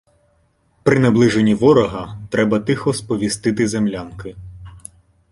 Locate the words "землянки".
3.67-4.35